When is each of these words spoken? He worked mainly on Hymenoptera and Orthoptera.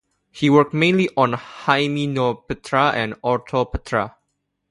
He 0.31 0.49
worked 0.49 0.73
mainly 0.73 1.09
on 1.15 1.33
Hymenoptera 1.33 2.91
and 2.95 3.13
Orthoptera. 3.21 4.15